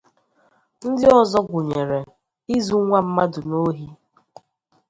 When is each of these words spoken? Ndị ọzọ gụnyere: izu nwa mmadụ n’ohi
Ndị 0.89 1.05
ọzọ 1.19 1.39
gụnyere: 1.49 1.99
izu 2.55 2.75
nwa 2.85 2.99
mmadụ 3.05 3.41
n’ohi 3.49 3.87